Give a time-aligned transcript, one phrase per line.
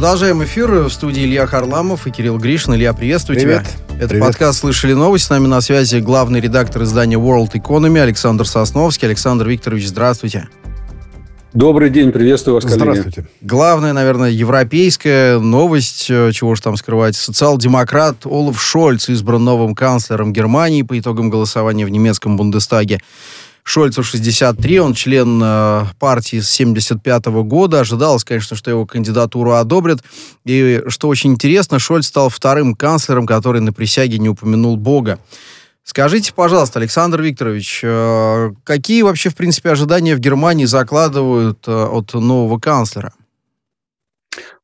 [0.00, 0.70] Продолжаем эфир.
[0.70, 2.74] В студии Илья Харламов и Кирилл Гришин.
[2.74, 3.66] Илья, приветствую Привет.
[3.66, 3.96] тебя.
[3.98, 4.28] Это Привет.
[4.28, 5.26] подкаст «Слышали новость».
[5.26, 9.08] С нами на связи главный редактор издания World Economy Александр Сосновский.
[9.08, 10.48] Александр Викторович, здравствуйте.
[11.52, 12.80] Добрый день, приветствую вас, коллеги.
[12.80, 13.26] Здравствуйте.
[13.42, 17.14] Главная, наверное, европейская новость, э, чего же там скрывать.
[17.14, 23.00] Социал-демократ Олаф Шольц избран новым канцлером Германии по итогам голосования в немецком Бундестаге.
[23.70, 27.78] Шольцу 63, он член э, партии с 75 года.
[27.78, 30.00] Ожидалось, конечно, что его кандидатуру одобрят.
[30.44, 35.20] И, что очень интересно, Шольц стал вторым канцлером, который на присяге не упомянул Бога.
[35.84, 42.12] Скажите, пожалуйста, Александр Викторович, э, какие вообще, в принципе, ожидания в Германии закладывают э, от
[42.14, 43.12] нового канцлера?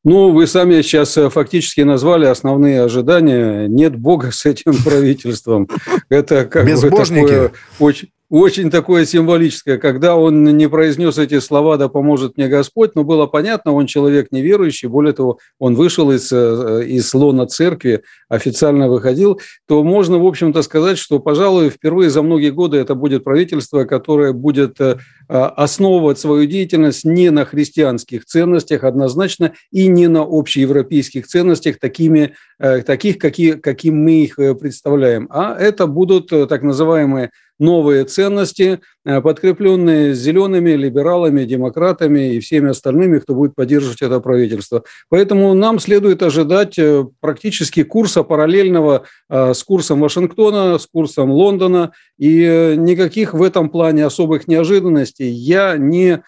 [0.03, 3.67] Ну, вы сами сейчас э, фактически назвали основные ожидания.
[3.69, 5.69] Нет бога с этим правительством.
[6.09, 9.77] Это как бы такое очень, очень такое символическое.
[9.77, 14.27] Когда он не произнес эти слова «да поможет мне Господь», но было понятно, он человек
[14.31, 20.25] неверующий, более того, он вышел из, э, из лона церкви, официально выходил, то можно, в
[20.25, 24.97] общем-то, сказать, что, пожалуй, впервые за многие годы это будет правительство, которое будет э,
[25.29, 32.81] основывать свою деятельность не на христианских ценностях однозначно и не на общеевропейских ценностях, такими, э,
[32.81, 35.27] таких, какие, каким мы их э, представляем.
[35.29, 42.69] А это будут э, так называемые новые ценности, э, подкрепленные зелеными, либералами, демократами и всеми
[42.69, 44.83] остальными, кто будет поддерживать это правительство.
[45.09, 51.91] Поэтому нам следует ожидать э, практически курса параллельного э, с курсом Вашингтона, с курсом Лондона.
[52.17, 56.23] И никаких в этом плане особых неожиданностей я не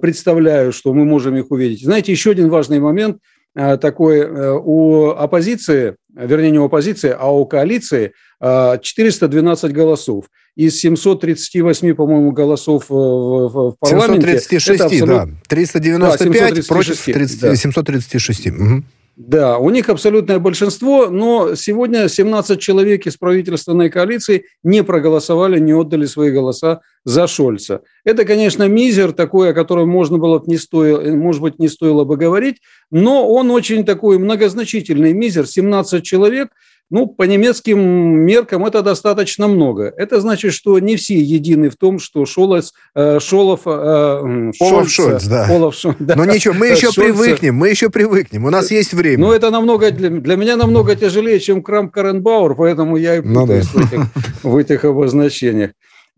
[0.00, 1.84] представляю, что мы можем их увидеть.
[1.84, 3.18] Знаете, еще один важный момент
[3.54, 11.94] такой у оппозиции, вернее не у оппозиции, а у коалиции э, 412 голосов из 738,
[11.94, 14.38] по-моему, голосов э, в, в- парламенте.
[14.38, 15.32] 736, это абсолютно- да.
[15.48, 17.56] 395 Да, против 736, 30 да.
[17.56, 18.46] 736.
[18.46, 18.84] Мгм.
[19.16, 25.72] Да, у них абсолютное большинство, но сегодня 17 человек из правительственной коалиции не проголосовали, не
[25.72, 27.82] отдали свои голоса за Шольца.
[28.04, 32.02] Это, конечно, мизер такой, о котором можно было бы не стоило, может быть, не стоило
[32.02, 32.56] бы говорить,
[32.90, 36.48] но он очень такой многозначительный мизер, 17 человек,
[36.90, 39.92] ну, по немецким меркам это достаточно много.
[39.96, 45.24] Это значит, что не все едины в том, что Шолец, э, Шолов, э, Шольца- Шольц,
[45.26, 45.46] да.
[45.48, 46.14] Олаф Шольц, да.
[46.16, 48.44] Но ничего, мы еще Шольца- привыкнем, мы еще привыкнем.
[48.44, 49.18] У нас есть время.
[49.18, 53.34] ну, это намного для, для меня намного тяжелее, чем Крам Каренбауэр, поэтому я и Ну
[53.34, 53.40] да.
[53.40, 54.00] путаюсь в, этих,
[54.42, 55.70] в этих обозначениях.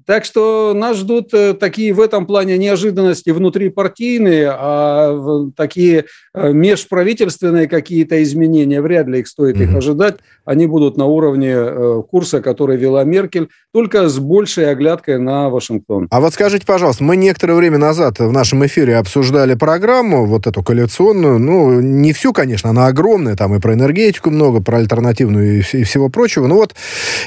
[0.07, 7.69] Так что нас ждут э, такие в этом плане неожиданности внутрипартийные, а такие э, межправительственные
[7.69, 9.79] какие-то изменения, вряд ли их стоит их Мгм.
[9.79, 10.17] ожидать.
[10.45, 16.07] Они будут на уровне э, курса, который вела Меркель, только с большей оглядкой на Вашингтон.
[16.11, 20.63] А вот скажите, пожалуйста, мы некоторое время назад в нашем эфире обсуждали программу, вот эту
[20.63, 25.79] коалиционную, ну, не всю, конечно, она огромная, там и про энергетику много, про альтернативную и,
[25.79, 26.47] и всего прочего.
[26.47, 26.75] Но вот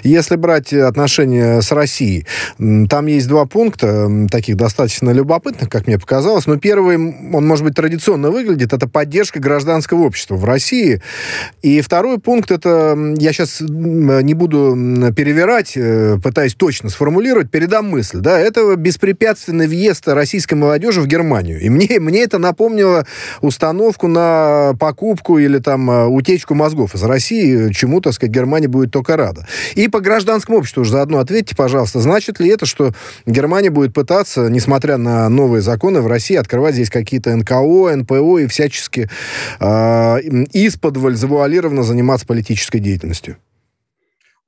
[0.04, 2.26] если брать отношения с Россией,
[2.90, 6.48] там есть два пункта, таких достаточно любопытных, как мне показалось.
[6.48, 11.02] Но первый, м, он, может быть, традиционно выглядит, это поддержка гражданского общества в России.
[11.62, 14.76] И второй пункт, это, я сейчас не буду
[15.16, 21.60] перевирать, э, пытаюсь точно сформулировать, передам мысль, да, это беспрепятственный въезд российской молодежи в Германию.
[21.60, 23.06] И мне, мне это напомнило
[23.42, 28.92] установку на покупку или там э, утечку мозгов из России, чему, так сказать, Германия будет
[28.92, 29.48] только рада.
[29.76, 32.94] И по гражданскому обществу уже заодно ответьте, пожалуйста, значит ли это, что
[33.26, 38.48] Германия будет пытаться, несмотря на новые законы в России, открывать здесь какие-то НКО, НПО и
[38.48, 39.10] всячески
[39.60, 43.38] э, из-под завуалированно заниматься политической деятельностью?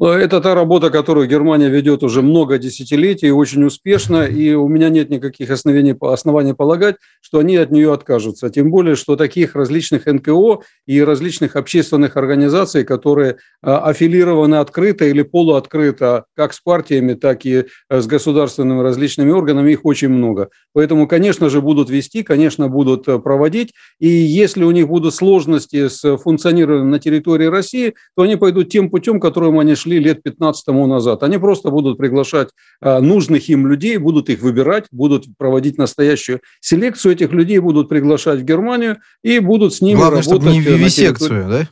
[0.03, 5.11] Это та работа, которую Германия ведет уже много десятилетий, очень успешно, и у меня нет
[5.11, 8.49] никаких оснований, оснований полагать, что они от нее откажутся.
[8.49, 15.21] Тем более, что таких различных НКО и различных общественных организаций, которые а, аффилированы открыто или
[15.21, 20.49] полуоткрыто как с партиями, так и э, с государственными различными органами, их очень много.
[20.73, 25.89] Поэтому, конечно же, будут вести, конечно, будут э, проводить, и если у них будут сложности
[25.89, 30.65] с функционированием на территории России, то они пойдут тем путем, которым они шли лет 15
[30.65, 31.23] тому назад.
[31.23, 32.49] Они просто будут приглашать
[32.81, 38.39] а, нужных им людей, будут их выбирать, будут проводить настоящую селекцию этих людей, будут приглашать
[38.39, 40.41] в Германию и будут с ними Главное, работать.
[40.41, 41.67] чтобы не э, вивисекцию, да?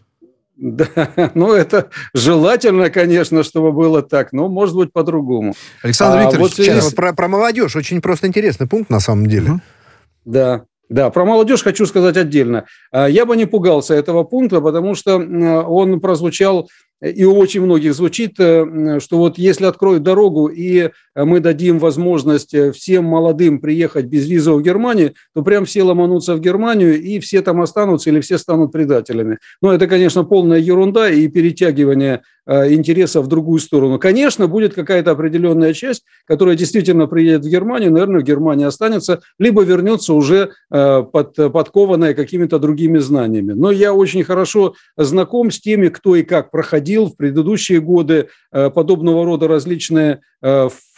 [0.62, 5.54] Да, ну это желательно, конечно, чтобы было так, но может быть по-другому.
[5.84, 9.62] Александр А Викторович, вот сейчас- про, про молодежь очень просто интересный пункт на самом деле.
[10.26, 12.66] Да, да, про молодежь хочу сказать отдельно.
[12.92, 16.70] А, Я бы не пугался этого пункта, потому что м, он прозвучал
[17.02, 20.90] и у очень многих звучит, э, что вот если откроют дорогу и
[21.26, 26.40] мы дадим возможность всем молодым приехать без визы в Германию, то прям все ломанутся в
[26.40, 29.40] Германию, и все там останутся или все станут предателями.
[29.62, 32.22] Но это, конечно, полная ерунда и перетягивание
[32.52, 34.00] Э, интереса в другую сторону.
[34.00, 39.62] Конечно, будет какая-то определенная часть, которая действительно приедет в Германию, наверное, в Германии останется, либо
[39.62, 43.54] вернется уже э, под, подкованная какими-то другими знаниями.
[43.54, 48.72] Но я очень хорошо знаком с теми, кто и как проходил в предыдущие годы э,
[48.72, 50.22] подобного рода различные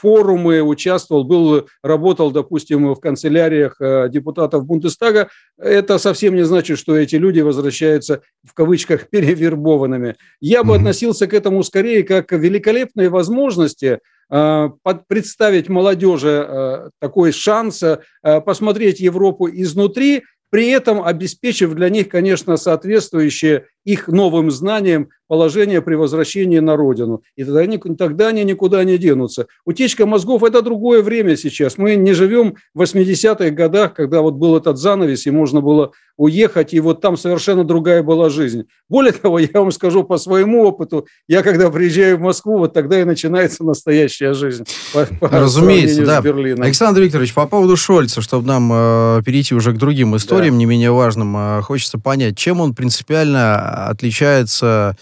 [0.01, 3.77] форумы, участвовал, был, работал, допустим, в канцеляриях
[4.09, 5.29] депутатов Бундестага.
[5.57, 10.15] Это совсем не значит, что эти люди возвращаются в кавычках перевербованными.
[10.39, 13.99] Я бы относился к этому скорее как великолепные возможности
[14.29, 14.69] э,
[15.07, 17.99] представить молодежи э, такой шанс э,
[18.41, 25.95] посмотреть Европу изнутри, при этом обеспечив для них, конечно, соответствующие их новым знаниям положение при
[25.95, 27.23] возвращении на родину.
[27.37, 29.47] И тогда они, тогда они никуда не денутся.
[29.65, 31.77] Утечка мозгов– это другое время сейчас.
[31.77, 36.73] Мы не живем в 80-х годах, когда вот был этот занавес, и можно было уехать,
[36.73, 38.65] и вот там совершенно другая была жизнь.
[38.89, 42.99] Более того, я вам скажу по своему опыту, я когда приезжаю в Москву, вот тогда
[42.99, 44.65] и начинается настоящая жизнь.
[44.93, 46.19] По, по Разумеется, да.
[46.19, 50.59] Александр Викторович, по поводу Шольца, чтобы нам э, перейти уже к другим историям, да.
[50.59, 54.95] не менее важным, э, хочется понять, чем он принципиально отличается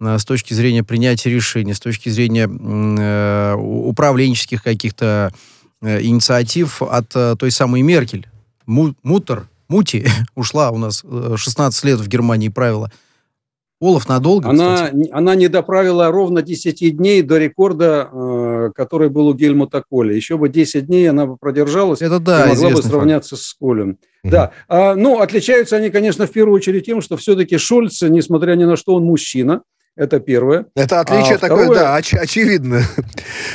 [0.00, 5.32] э, с точки зрения принятия решений, с точки зрения э, управленческих каких-то
[5.82, 8.26] э, инициатив от той самой Меркель.
[8.66, 11.04] Му, Мутер, Мути ушла у нас
[11.36, 12.90] 16 э, лет в Германии правила.
[13.84, 19.34] Олаф надолго, она, она не доправила ровно 10 дней до рекорда, э, который был у
[19.34, 20.14] Гельмута Коля.
[20.14, 23.42] Еще бы 10 дней она бы продержалась Это да, и могла бы сравняться факт.
[23.42, 23.98] с Колем.
[24.22, 28.64] Да, а, ну, отличаются они, конечно, в первую очередь тем, что все-таки Шульц, несмотря ни
[28.64, 29.62] на что, он мужчина.
[29.96, 30.66] Это первое.
[30.74, 31.78] Это отличие а такое, второе...
[31.78, 32.84] да, оч- очевидное.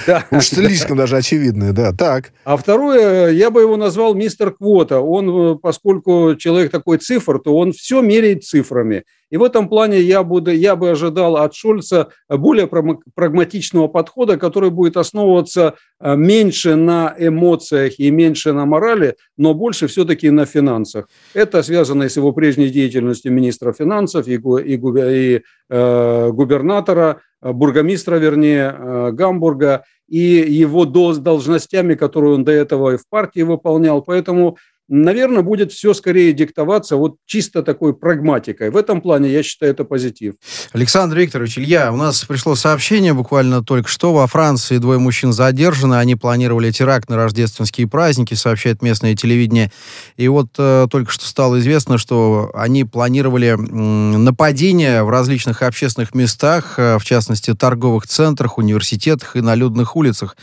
[0.08, 0.26] Да.
[0.32, 1.92] Уж слишком даже очевидное, да.
[1.92, 2.32] Так.
[2.46, 5.02] А второе, я бы его назвал мистер Квота.
[5.02, 9.04] Он, э, поскольку человек такой цифр, то он все меряет цифрами.
[9.30, 14.70] И в этом плане я, буду, я бы ожидал от Шольца более прагматичного подхода, который
[14.70, 21.08] будет основываться э, меньше на эмоциях и меньше на морали, но больше все-таки на финансах.
[21.34, 28.16] Это связано с его прежней деятельностью министра финансов и, и, и э, губернатора, э, бургомистра,
[28.16, 34.02] вернее, э, Гамбурга, и его должностями, которые он до этого и в партии выполнял.
[34.02, 34.58] Поэтому
[34.90, 38.72] наверное, будет все скорее диктоваться вот чисто такой прагматикой.
[38.72, 40.34] В этом плане я считаю это позитив.
[40.74, 44.14] Александр Викторович, Илья, у нас пришло сообщение буквально только что.
[44.14, 45.96] Во Франции двое мужчин задержаны.
[45.96, 49.72] Они планировали теракт на рождественские праздники, сообщает местное телевидение.
[50.18, 56.16] И вот э, только что стало известно, что они планировали э, нападения в различных общественных
[56.16, 60.36] местах, э, в частности, торговых центрах, университетах и на людных улицах.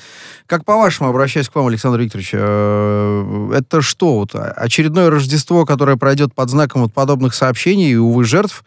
[0.47, 4.15] Как по-вашему, обращаясь к вам, Александр Викторович, э, это что?
[4.15, 8.65] Вот очередное Рождество, которое пройдет под знаком вот подобных сообщений и, увы, жертв?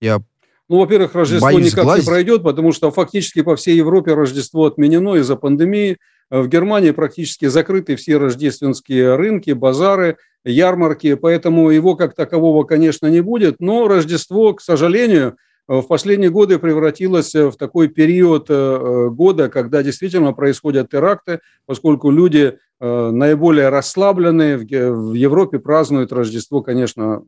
[0.00, 0.20] Я
[0.68, 2.04] ну, во-первых, Рождество Боюсь никак сглазить.
[2.04, 5.98] не пройдет, потому что фактически по всей Европе Рождество отменено из-за пандемии.
[6.30, 10.16] В Германии практически закрыты все рождественские рынки, базары,
[10.46, 13.56] ярмарки, поэтому его как такового, конечно, не будет.
[13.58, 19.48] Но Рождество, к сожалению, Э, в последние годы превратилась в такой период э, э, года,
[19.48, 27.22] когда действительно происходят теракты, поскольку люди наиболее расслабленные в Европе празднуют Рождество, конечно,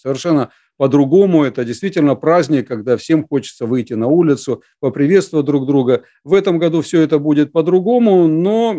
[0.00, 1.42] совершенно по-другому.
[1.42, 6.04] Это действительно праздник, когда всем хочется выйти на улицу, поприветствовать друг друга.
[6.22, 8.72] В этом году все это будет по-другому, но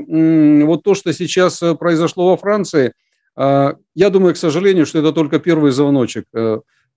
[0.65, 2.93] вот то, что сейчас произошло во Франции,
[3.35, 6.23] я думаю, к сожалению, что это только первый звоночек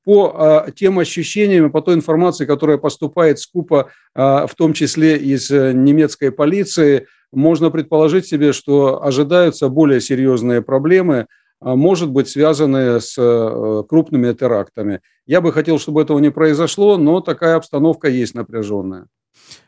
[0.04, 5.50] по а, тем ощущениям, по той информации, которая поступает скупо, а, в том числе из
[5.50, 11.26] э, немецкой полиции, можно предположить себе, что ожидаются более серьезные проблемы,
[11.61, 15.00] а, может быть, связанные с э, крупными терактами.
[15.26, 19.06] Я бы хотел, чтобы этого не произошло, но такая обстановка есть напряженная.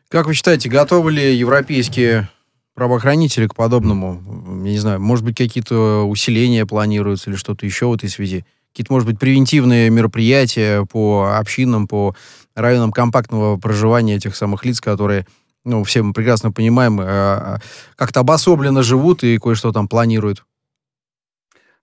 [0.09, 2.29] Как вы считаете, готовы ли европейские
[2.75, 4.63] правоохранители к подобному?
[4.65, 8.45] Я не знаю, может быть, какие-то усиления планируются или что-то еще в этой связи?
[8.77, 12.15] Какие-то, может быть, превентивные мероприятия по общинам, по
[12.55, 15.27] районам компактного проживания этих самых лиц, которые,
[15.65, 17.57] ну, все мы прекрасно понимаем, э,
[17.97, 20.45] как-то обособленно живут и кое-что там планируют?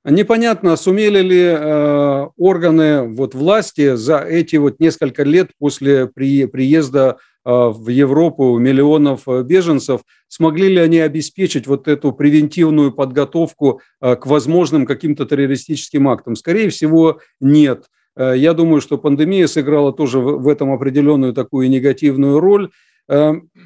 [0.06, 7.18] Непонятно, сумели ли э, органы вот, власти за эти вот несколько лет после при, приезда
[7.18, 14.16] э, в Европу миллионов э, беженцев, смогли ли они обеспечить вот эту превентивную подготовку э,
[14.16, 16.36] к возможным каким-то террористическим актам?
[16.36, 17.86] Скорее всего, нет.
[18.16, 22.70] Э, я думаю, что пандемия сыграла тоже в этом определенную такую негативную роль.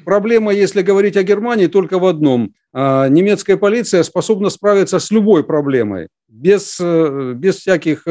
[0.04, 2.54] Проблема, если говорить о Германии, только в одном.
[2.74, 8.04] Немецкая полиция способна справиться с любой проблемой, без, без всяких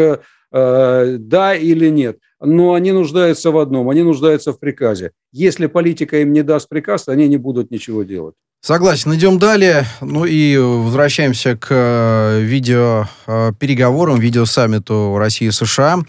[0.54, 2.20] да или нет.
[2.41, 5.12] Но они нуждаются в одном, они нуждаются в приказе.
[5.32, 8.36] Если политика им не даст приказ, они не будут ничего делать.
[8.62, 9.13] Согласен.
[9.13, 9.86] Идем далее.
[10.01, 16.00] Ну и возвращаемся к э, видео э, переговорам, видеосаммиту России и США.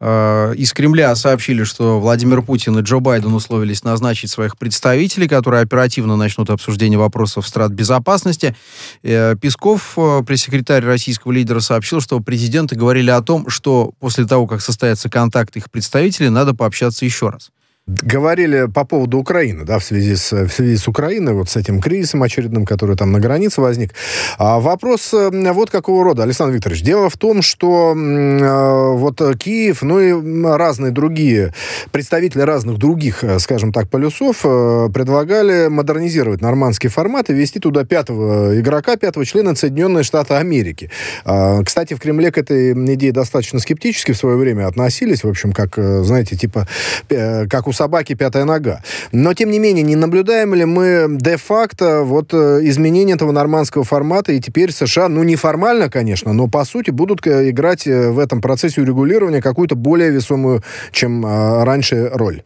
[0.00, 5.62] Э, из Кремля сообщили, что Владимир Путин и Джо Байден условились назначить своих представителей, которые
[5.62, 8.56] оперативно начнут обсуждение вопросов страт безопасности.
[9.02, 15.08] Песков, пресс-секретарь российского лидера, сообщил, что президенты говорили о том, что после того, как состоятся
[15.08, 17.50] контакты их представителей, надо пообщаться еще раз.
[17.88, 21.80] Говорили по поводу Украины, да, в связи, с, в связи с Украиной, вот с этим
[21.80, 23.94] кризисом очередным, который там на границе возник.
[24.36, 26.82] А вопрос э, вот какого рода, Александр Викторович.
[26.82, 31.54] Дело в том, что э, вот Киев, ну и разные другие
[31.90, 37.84] представители разных других, э, скажем так, полюсов э, предлагали модернизировать нормандский формат и ввести туда
[37.84, 40.90] пятого игрока, пятого члена Соединенные Штаты Америки.
[41.24, 45.54] Э, кстати, в Кремле к этой идее достаточно скептически в свое время относились, в общем,
[45.54, 46.68] как, э, знаете, типа,
[47.08, 48.82] как у собаки пятая нога.
[49.12, 54.32] Но, тем не менее, не наблюдаем ли мы де-факто вот э, изменение этого нормандского формата,
[54.32, 58.18] и теперь США, ну, не формально, конечно, но, по сути, будут э, играть э, в
[58.18, 62.42] этом процессе урегулирования какую-то более весомую, чем раньше, роль?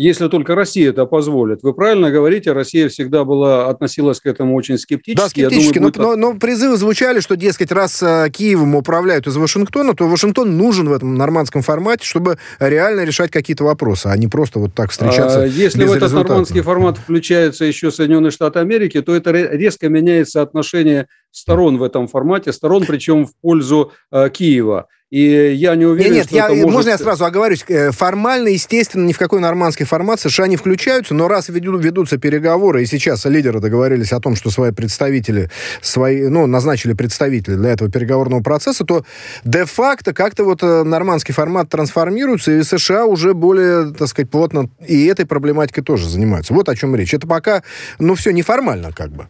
[0.00, 1.64] Если только Россия это позволит.
[1.64, 5.20] Вы правильно говорите, Россия всегда была, относилась к этому очень скептически.
[5.20, 5.96] Да, скептически, думаю, будет...
[5.96, 10.56] но, но, но призывы звучали, что, дескать, раз э, Киевом управляют из Вашингтона, то Вашингтон
[10.56, 14.92] нужен в этом нормандском формате, чтобы реально решать какие-то вопросы, а не просто вот так
[14.92, 19.88] встречаться а, Если в этот нормандский формат включается еще Соединенные Штаты Америки, то это резко
[19.88, 24.86] меняется отношение сторон в этом формате, сторон причем в пользу э, Киева.
[25.10, 26.72] И я не уверен, нет, нет, что я, это может...
[26.72, 27.64] можно я сразу оговорюсь?
[27.68, 32.18] Э, формально, естественно, ни в какой нормандский формат США не включаются, но раз ведут, ведутся
[32.18, 35.50] переговоры, и сейчас лидеры договорились о том, что свои представители,
[35.80, 39.02] свои, ну, назначили представителей для этого переговорного процесса, то
[39.44, 45.06] де-факто как-то вот э, нормандский формат трансформируется, и США уже более, так сказать, плотно и
[45.06, 46.52] этой проблематикой тоже занимаются.
[46.52, 47.14] Вот о чем речь.
[47.14, 47.62] Это пока,
[47.98, 49.28] ну, все неформально как бы.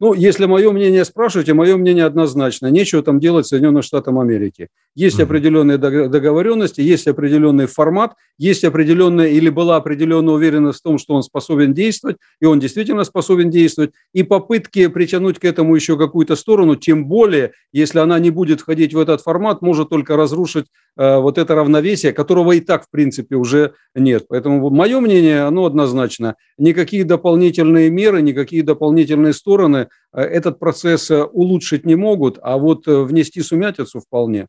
[0.00, 2.68] Ну, если мое мнение спрашиваете, мое мнение однозначно.
[2.68, 4.68] Нечего там делать Соединенным Штатам Америки.
[4.94, 11.14] Есть определенные договоренности, есть определенный формат, есть определенная или была определенная уверенность в том, что
[11.14, 13.90] он способен действовать, и он действительно способен действовать.
[14.12, 18.94] И попытки притянуть к этому еще какую-то сторону, тем более, если она не будет входить
[18.94, 23.34] в этот формат, может только разрушить э, вот это равновесие, которого и так, в принципе,
[23.34, 24.26] уже нет.
[24.28, 26.36] Поэтому мое мнение, оно однозначно.
[26.56, 32.88] Никакие дополнительные меры, никакие дополнительные стороны Э, этот процесс э, улучшить не могут, а вот
[32.88, 34.46] э, внести сумятицу вполне.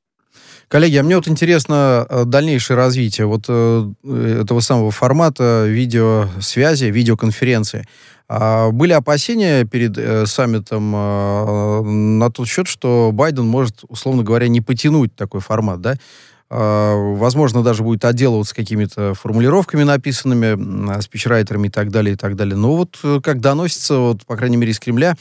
[0.68, 7.88] Коллеги, а мне вот интересно дальнейшее развитие вот этого самого формата видеосвязи, видеоконференции.
[8.28, 10.92] А были опасения перед саммитом
[12.20, 15.96] на тот счет, что Байден может, условно говоря, не потянуть такой формат, да?
[16.52, 22.56] А, возможно, даже будет отделываться какими-то формулировками написанными, спичрайтерами и так далее, и так далее.
[22.56, 25.16] Но вот э, как доносится, вот, по крайней мере, из Кремля,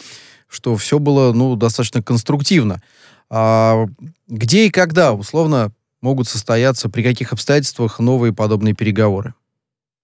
[0.48, 2.82] что все было, ну, достаточно конструктивно.
[3.28, 3.86] А
[4.26, 5.70] где и когда, условно,
[6.00, 9.34] могут состояться, при каких обстоятельствах новые подобные переговоры?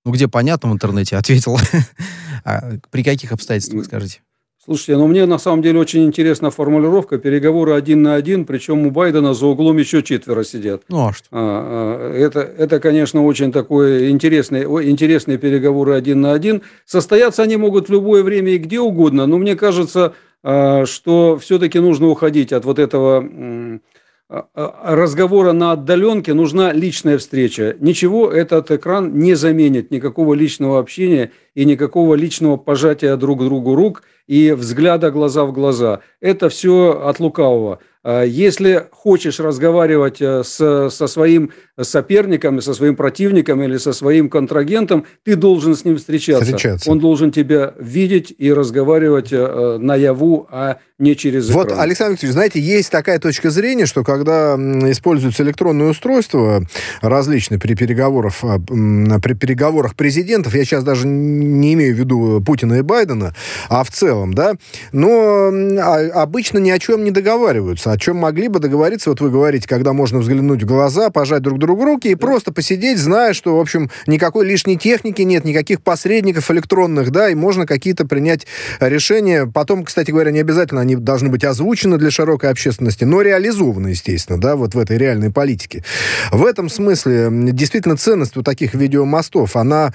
[0.04, 1.58] Ну, где понятно в интернете, ответил.
[2.44, 4.20] а при каких обстоятельствах, скажите?
[4.64, 8.90] Слушайте, ну мне на самом деле очень интересна формулировка переговоры один на один, причем у
[8.90, 10.82] Байдена за углом еще четверо сидят.
[10.88, 11.26] Ну а что?
[11.32, 16.62] А, а, это, это, конечно, очень такой интересный, интересные переговоры один на один.
[16.86, 21.78] Состояться они могут в любое время и где угодно, но мне кажется, а, что все-таки
[21.78, 23.80] нужно уходить от вот этого
[24.28, 27.76] разговора на отдаленке нужна личная встреча.
[27.80, 34.02] Ничего этот экран не заменит, никакого личного общения и никакого личного пожатия друг другу рук–
[34.26, 36.00] и взгляда глаза в глаза.
[36.20, 37.80] Это все от лукавого.
[38.04, 44.28] А если хочешь разговаривать э, с, со своим соперником, со своим противником или со своим
[44.28, 46.44] контрагентом, ты должен с ним встречаться.
[46.44, 46.90] встречаться.
[46.90, 51.68] Он должен тебя видеть и разговаривать э, наяву, а не через экран.
[51.68, 56.64] Вот, Александр Викторович, знаете, есть такая точка зрения, что когда используются электронные устройства
[57.00, 62.74] различные при переговорах, а, при переговорах президентов, я сейчас даже не имею в виду Путина
[62.74, 63.34] и Байдена,
[63.68, 64.54] а в целом, да,
[64.92, 69.30] но а, обычно ни о чем не договариваются о чем могли бы договориться, вот вы
[69.30, 72.26] говорите, когда можно взглянуть в глаза, пожать друг другу руки и да.
[72.26, 77.36] просто посидеть, зная, что, в общем, никакой лишней техники нет, никаких посредников электронных, да, и
[77.36, 78.48] можно какие-то принять
[78.80, 79.46] решения.
[79.46, 84.40] Потом, кстати говоря, не обязательно они должны быть озвучены для широкой общественности, но реализованы, естественно,
[84.40, 85.84] да, вот в этой реальной политике.
[86.32, 89.94] В этом смысле действительно ценность вот таких видеомостов, она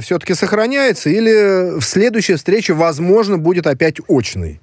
[0.00, 4.60] все-таки сохраняется или в следующей встрече, возможно, будет опять очной?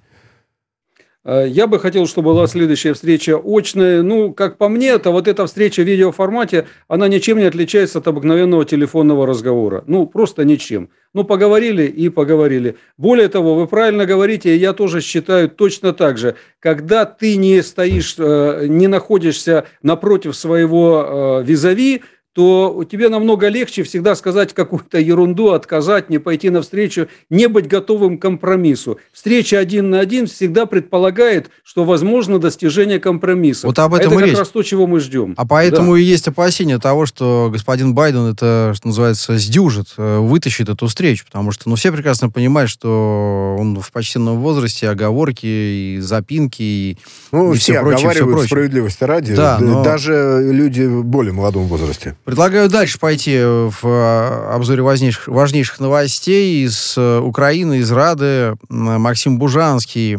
[1.26, 4.02] Э, я бы хотел, чтобы была следующая встреча очная.
[4.02, 8.08] Ну, как по мне, то вот эта встреча в видеоформате, она ничем не отличается от
[8.08, 9.84] обыкновенного телефонного разговора.
[9.88, 10.90] Ну, просто ничем.
[11.14, 12.78] Ну, поговорили и поговорили.
[12.98, 16.36] Более того, вы правильно говорите, я тоже считаю точно так же.
[16.60, 22.04] Когда ты не стоишь, э, не находишься напротив своего э, визави,
[22.40, 28.18] то тебе намного легче всегда сказать какую-то ерунду, отказать, не пойти навстречу, не быть готовым
[28.18, 28.98] к компромиссу.
[29.12, 33.68] Встреча один на один всегда предполагает, что возможно достижение компромисса.
[33.68, 34.38] Вот об этом а это как речь.
[34.38, 35.34] раз то, чего мы ждем.
[35.36, 36.00] А поэтому да.
[36.00, 41.26] и есть опасение того, что господин Байден это, что называется, сдюжит, э, вытащит эту встречу,
[41.26, 46.98] потому что ну, все прекрасно понимают, что он в почтенном возрасте, оговорки и запинки, и,
[47.34, 49.84] ну, и все, все прочее, оговаривают все справедливости ради, да, но...
[49.84, 52.16] даже люди в более молодом возрасте.
[52.30, 58.54] Предлагаю дальше пойти в э, обзоре важнейших, важнейших новостей из э, Украины, из Рады.
[58.70, 60.16] Максим Бужанский,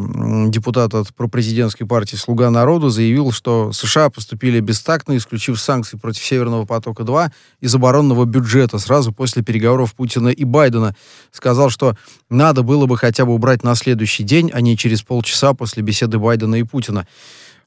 [0.50, 6.64] депутат от пропрезидентской партии «Слуга народу», заявил, что США поступили бестактно, исключив санкции против «Северного
[6.64, 10.96] потока-2» из оборонного бюджета сразу после переговоров Путина и Байдена.
[11.30, 11.94] Сказал, что
[12.28, 16.18] надо было бы хотя бы убрать на следующий день, а не через полчаса после беседы
[16.18, 17.06] Байдена и Путина.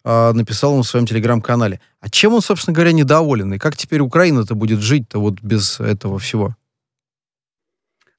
[0.03, 1.79] А, написал он в своем телеграм-канале.
[1.99, 3.53] А чем он, собственно говоря, недоволен?
[3.53, 6.55] И как теперь Украина-то будет жить-то вот без этого всего?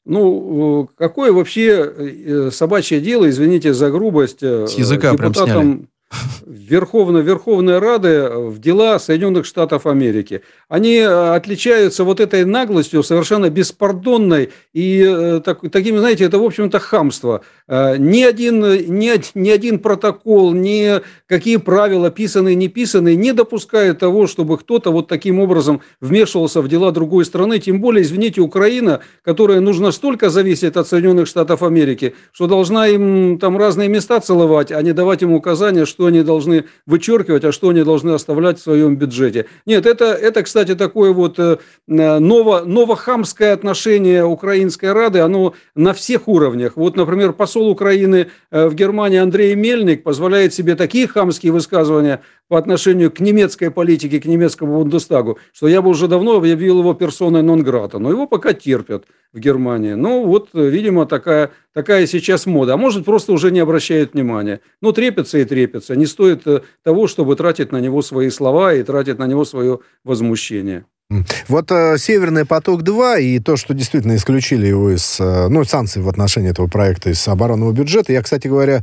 [0.06, 5.88] Ну, какое вообще э, собачье дело, извините за грубость, э, С языка депутатам, сняли.
[6.46, 10.42] Верховной, Верховной Рады в дела Соединенных Штатов Америки.
[10.68, 16.44] Они э, отличаются вот этой наглостью, совершенно беспардонной, и э, так, таким, знаете, это, в
[16.44, 17.42] общем-то, хамство.
[17.66, 23.98] Э, ни один, ни, ни один протокол, ни какие правила, писанные, не писанные, не допускают
[23.98, 27.58] того, чтобы кто-то вот таким образом вмешивался в дела другой страны.
[27.58, 33.38] Тем более, извините, Украина, которая нужно столько зависеть от Соединенных Штатов Америки, что должна им
[33.38, 37.70] там разные места целовать, а не давать им указания, что они должны вычеркивать, а что
[37.70, 39.46] они должны оставлять в своем бюджете.
[39.64, 46.28] Нет, это, это кстати, такое вот э, ново, новохамское отношение Украинской Рады, оно на всех
[46.28, 46.72] уровнях.
[46.76, 52.58] Вот, например, посол Украины э, в Германии Андрей Мельник позволяет себе такие хамские высказывания по
[52.58, 57.42] отношению к немецкой политике, к немецкому Бундестагу, что я бы уже давно объявил его персоной
[57.42, 58.00] нон-грата.
[58.00, 59.94] Но его пока терпят в Германии.
[59.94, 62.74] Ну, вот, видимо, такая, такая сейчас мода.
[62.74, 64.60] А может, просто уже не обращают внимания.
[64.80, 65.94] Ну, трепятся и трепятся.
[65.94, 69.78] Не стоит э, того, чтобы тратить на него свои слова и тратить на него свое
[70.02, 70.86] возмущение.
[71.48, 76.08] Вот э, «Северный поток-2» и то, что действительно исключили его из, э, ну, санкций в
[76.08, 78.14] отношении этого проекта из оборонного бюджета.
[78.14, 78.82] Я, кстати говоря,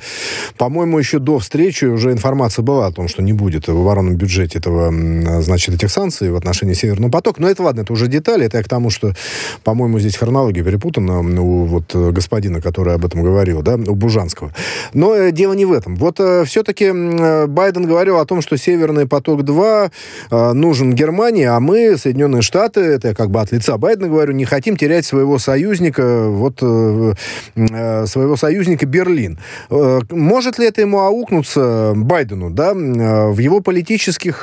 [0.55, 4.59] по-моему, еще до встречи уже информация была о том, что не будет в оборонном бюджете
[4.59, 4.93] этого,
[5.41, 7.41] значит, этих санкций в отношении «Северного потока».
[7.41, 8.45] Но это ладно, это уже детали.
[8.45, 9.15] Это я к тому, что,
[9.63, 14.53] по-моему, здесь хронология перепутана у вот господина, который об этом говорил, да, у Бужанского.
[14.93, 15.95] Но э, дело не в этом.
[15.95, 19.91] Вот э, все-таки э, Байден говорил о том, что «Северный поток-2»
[20.29, 24.09] э, нужен Германии, а мы, Соединенные Соединенные Штаты, это я как бы от лица Байдена
[24.09, 27.13] говорю, не хотим терять своего союзника, вот э,
[27.55, 29.39] э, своего союзника Берлин.
[29.69, 34.41] Э, может ли это ему аукнуться Байдену, да, в его политических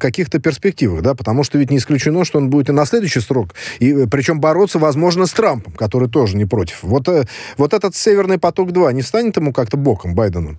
[0.00, 3.54] каких-то перспективах, да, потому что ведь не исключено, что он будет и на следующий срок,
[3.78, 6.78] и причем бороться, возможно, с Трампом, который тоже не против.
[6.82, 7.08] Вот,
[7.58, 10.56] вот этот Северный поток-2 не станет ему как-то боком Байдену?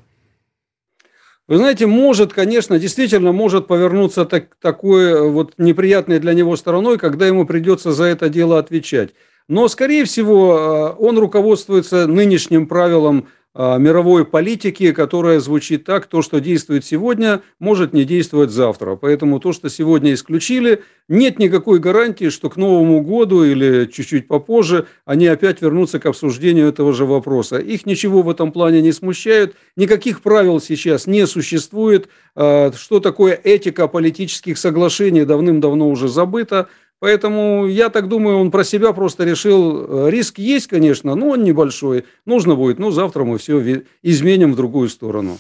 [1.53, 6.97] Вы знаете, может, конечно, действительно может повернуться так, такой э, вот неприятной для него стороной,
[6.97, 9.11] когда ему придется за это дело отвечать.
[9.47, 16.39] Но, скорее всего, э, он руководствуется нынешним правилом мировой политики, которая звучит так, то, что
[16.39, 18.95] действует сегодня, может не действовать завтра.
[18.95, 24.87] Поэтому то, что сегодня исключили, нет никакой гарантии, что к Новому году или чуть-чуть попозже
[25.05, 27.57] они опять вернутся к обсуждению этого же вопроса.
[27.57, 32.07] Их ничего в этом плане не смущает, никаких правил сейчас не существует.
[32.35, 36.69] А, что такое этика политических соглашений давным-давно уже забыто.
[37.03, 41.43] Поэтому я так думаю, он про себя просто решил, э, риск есть, конечно, но он
[41.43, 42.05] небольшой.
[42.25, 45.37] Нужно будет, ну, завтра мы все изменим в другую сторону.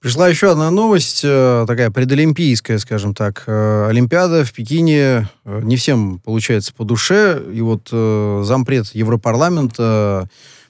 [0.00, 3.44] Пришла еще одна новость, э, такая предолимпийская, скажем так.
[3.46, 7.40] Э, Олимпиада в Пекине не всем получается по душе.
[7.52, 7.88] И вот
[8.44, 10.28] зампред Европарламента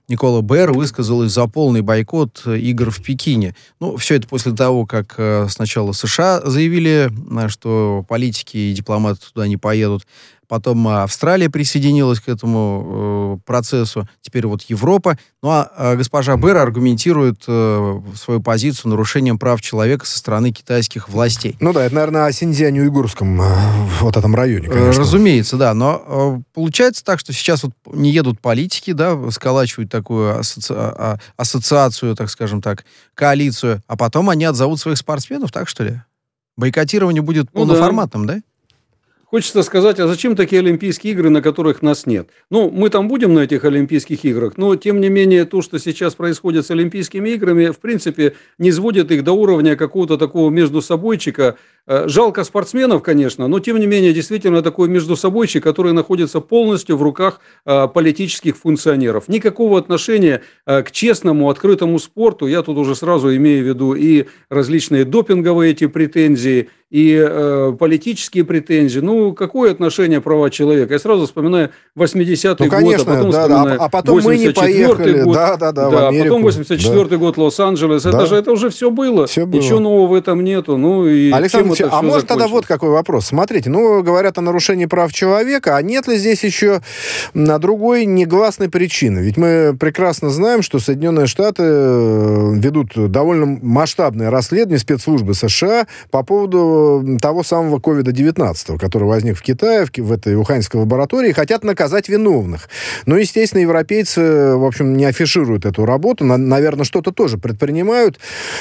[0.09, 3.57] Никола Бэр высказалась за полный бойкот игр в Пекине.
[3.81, 9.21] Ну, все это после того, как э, сначала США заявили, э, что политики и дипломаты
[9.33, 10.07] туда не поедут,
[10.49, 15.19] потом Австралия присоединилась к этому э, процессу, теперь вот Европа.
[15.43, 21.09] Ну а э, госпожа Бэр аргументирует э, свою позицию нарушением прав человека со стороны китайских
[21.09, 21.57] властей.
[21.61, 23.55] Ну да, это, наверное, о Синьцзянь-Уйгурском э,
[24.01, 25.03] вот этом районе, конечно.
[25.03, 30.39] Разумеется, да, но э, получается так, что сейчас вот не едут политики, да, сколачивают такую
[30.39, 30.73] асоци...
[30.77, 35.85] А, а, ассоциацию, так скажем так, коалицию, а потом они отзовут своих спортсменов, так что
[35.85, 36.01] ли?
[36.57, 38.35] Бойкотирование будет ну, полноформатным, да?
[38.35, 38.41] да?
[39.37, 42.31] Хочется сказать, а зачем такие Олимпийские игры, на которых нас нет?
[42.51, 46.15] Ну, мы там будем на этих Олимпийских играх, но, тем не менее, то, что сейчас
[46.15, 51.59] происходит с Олимпийскими играми, в принципе, не сводит их до уровня какого-то такого между собойчика.
[51.87, 56.97] Э, жалко спортсменов, конечно, но, тем не менее, действительно такой между собойчик, который находится полностью
[56.97, 59.29] в руках э, политических функционеров.
[59.29, 64.25] Никакого отношения э, к честному, открытому спорту, я тут уже сразу имею в виду и
[64.49, 69.01] различные допинговые эти претензии, и э, политические претензии.
[69.01, 70.93] Ну, какое отношение права человека?
[70.93, 74.39] Я сразу вспоминаю 80-й ну, конечно, год, а потом да, вспоминаю а, а потом мы
[74.39, 75.23] не поехали.
[75.23, 77.17] Год, да, да, да, да потом 84 да.
[77.17, 78.05] год Лос-Анджелес.
[78.05, 78.11] Да.
[78.11, 79.27] Это же это уже все было.
[79.27, 79.61] все было.
[79.61, 80.77] Ничего нового в этом нету.
[80.77, 83.27] Ну, и Александр Ильич, а может тогда вот какой вопрос.
[83.27, 86.83] Смотрите, ну, говорят о нарушении прав человека, а нет ли здесь еще
[87.35, 89.19] на другой негласной причины?
[89.19, 96.23] Ведь мы прекрасно знаем, что Соединенные Штаты э, ведут довольно масштабное расследование спецслужбы США по
[96.23, 96.76] поводу
[97.21, 102.69] того самого COVID-19, который возник в Китае, в, в этой уханьской лаборатории, хотят наказать виновных.
[103.07, 108.19] Но, естественно, европейцы, в общем, не афишируют эту работу, на, наверное, что-то тоже предпринимают.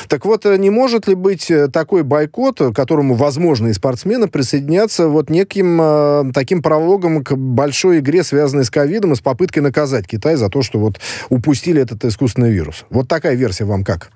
[0.08, 5.30] Так вот, не может ли быть такой бойкот, к которому, возможно, и спортсмены присоединятся вот
[5.30, 10.36] неким э, таким прологом к большой игре, связанной с ковидом, и с попыткой наказать Китай
[10.36, 11.00] за то, что вот
[11.30, 12.86] упустили этот искусственный вирус?
[12.90, 14.12] Вот такая версия вам как?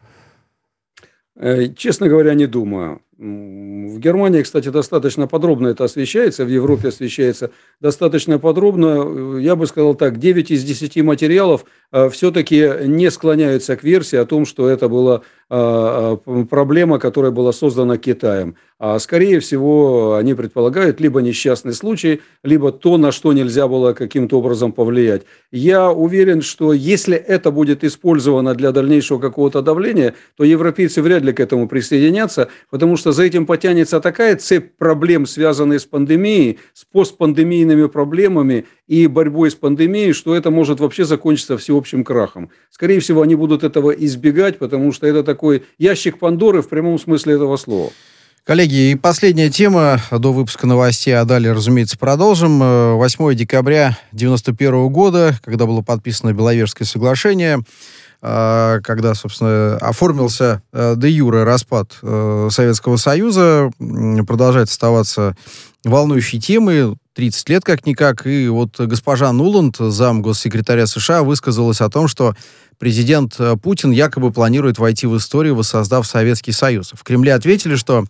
[1.76, 3.02] Честно говоря, не думаю.
[3.20, 7.52] В Германии, кстати, достаточно подробно это освещается, в Европе освещается
[7.82, 9.38] достаточно подробно.
[9.40, 14.26] Я бы сказал так, 9 из 10 материалов э, все-таки не склоняются к версии о
[14.26, 18.56] том, что это была э, э, проблема, которая была создана Китаем.
[18.82, 24.40] А скорее всего, они предполагают либо несчастный случай, либо то, на что нельзя было каким-то
[24.40, 25.24] образом повлиять.
[25.52, 31.34] Я уверен, что если это будет использовано для дальнейшего какого-то давления, то европейцы вряд ли
[31.34, 36.86] к этому присоединятся, потому что за этим потянется такая цепь проблем, связанных с пандемией, с
[36.86, 42.50] постпандемийными проблемами и борьбой с пандемией, что это может вообще закончиться всеобщим крахом.
[42.70, 47.36] Скорее всего, они будут этого избегать, потому что это такой ящик Пандоры в прямом смысле
[47.36, 47.92] этого слова.
[48.46, 52.60] Коллеги, и последняя тема до выпуска новостей, а далее, разумеется, продолжим.
[52.98, 57.60] 8 декабря 1991 года, когда было подписано Беловежское соглашение,
[58.22, 63.72] когда, собственно, оформился э, де юре распад э, Советского Союза,
[64.28, 65.38] продолжает оставаться
[65.86, 72.08] волнующей темой, 30 лет как-никак, и вот госпожа Нуланд, зам госсекретаря США, высказалась о том,
[72.08, 72.36] что
[72.78, 76.92] президент э, Путин якобы планирует войти в историю, воссоздав Советский Союз.
[76.94, 78.06] В Кремле ответили, что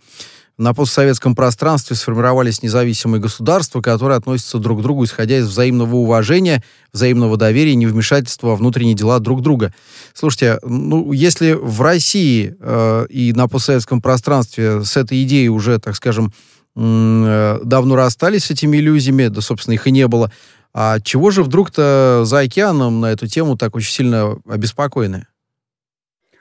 [0.60, 6.62] на постсоветском пространстве сформировались независимые государства, которые относятся друг к другу, исходя из взаимного уважения,
[6.92, 9.72] взаимного доверия и невмешательства во внутренние дела друг друга.
[10.12, 15.96] Слушайте, ну, если в России э, и на постсоветском пространстве с этой идеей уже, так
[15.96, 16.30] скажем,
[16.76, 20.30] э, давно расстались с этими иллюзиями, да, собственно, их и не было,
[20.74, 25.26] а чего же вдруг-то за океаном на эту тему так очень сильно обеспокоены?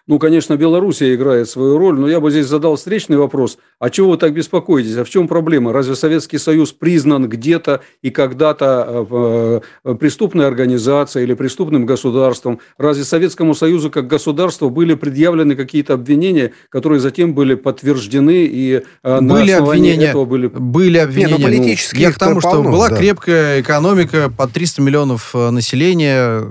[0.10, 3.60] Ну, конечно, Белоруссия играет свою роль, но я бы здесь задал встречный вопрос.
[3.78, 4.98] А чего вы так беспокоитесь?
[4.98, 5.72] А в чем проблема?
[5.72, 12.60] Разве Советский Союз признан где-то и когда-то э, э, преступной организацией или преступным государством?
[12.80, 19.22] Разве Советскому Союзу как государству были предъявлены какие-то обвинения, которые затем были подтверждены и э,
[19.22, 20.48] были на обвинения, этого были...
[20.48, 21.38] Были обвинения.
[21.38, 22.98] Нет, ну, политические я к тому, что полно, была да.
[22.98, 26.43] крепкая экономика, под 300 миллионов населения,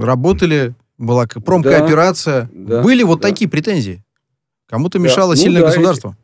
[0.00, 2.48] работали была промкооперация.
[2.52, 3.28] Да, Были вот да.
[3.28, 4.04] такие претензии?
[4.68, 5.40] Кому-то мешало да.
[5.40, 6.16] сильное ну, да, государство?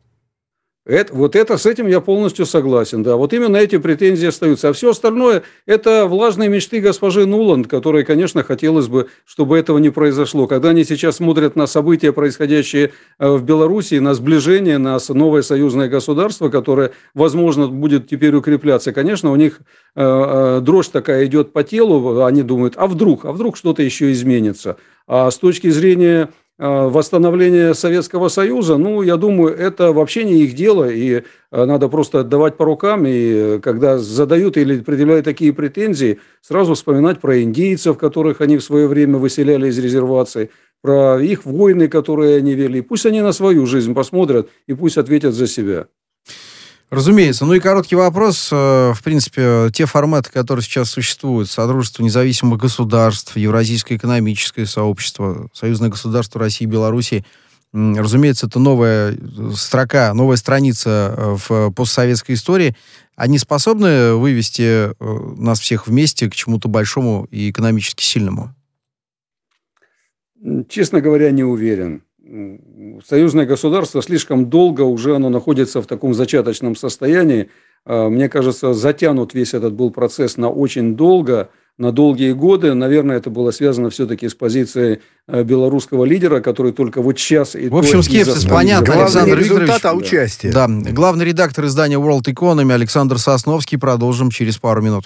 [0.87, 3.17] Это, вот это с этим я полностью согласен, да.
[3.17, 4.69] Вот именно эти претензии остаются.
[4.69, 9.89] А все остальное– это влажные мечты госпожи Нуланд, которой, конечно, хотелось бы, чтобы этого не
[9.89, 10.47] произошло.
[10.47, 15.89] Когда они сейчас смотрят на события, происходящие э, в Беларуси, на сближение, на новое союзное
[15.89, 19.59] государство, которое, возможно, будет теперь укрепляться, конечно, у них
[19.93, 24.13] э, э, дрожь такая идет по телу, они думают, а вдруг, а вдруг что-то еще
[24.13, 24.77] изменится.
[25.05, 30.55] А с точки зрения э, восстановления Советского Союза, ну, я думаю, это вообще не их
[30.55, 36.73] дело, и надо просто отдавать по рукам, и когда задают или предъявляют такие претензии, сразу
[36.73, 40.49] вспоминать про индейцев, которых они в свое время выселяли из резервации,
[40.81, 42.81] про их войны, которые они вели.
[42.81, 45.87] Пусть они на свою жизнь посмотрят и пусть ответят за себя.
[46.89, 47.45] Разумеется.
[47.45, 48.49] Ну и короткий вопрос.
[48.51, 55.89] Э, в принципе, те форматы, которые сейчас существуют, Содружество независимых государств, Евразийское экономическое сообщество, Союзное
[55.89, 57.25] государство России и Белоруссии,
[57.73, 62.73] разумеется, это новая э, строка, новая страница э, в постсоветской истории.
[63.17, 64.93] Они способны вывести
[65.41, 68.53] нас всех вместе к чему-то большому и экономически сильному?
[70.69, 72.03] Честно говоря, не уверен
[73.05, 77.49] союзное государство слишком долго уже оно находится в таком зачаточном состоянии.
[77.85, 82.73] А, мне кажется, затянут весь этот был процесс на очень долго, на долгие годы.
[82.73, 87.55] Наверное, это было связано все-таки с позицией а, белорусского лидера, который только вот сейчас...
[87.55, 89.69] И в общем, скепсис понятно, Александр Викторович.
[89.69, 90.51] результат, а участие.
[90.51, 90.67] Да.
[90.67, 93.77] Главный редактор издания World Economy Александр Сосновский.
[93.77, 95.05] Продолжим через пару минут.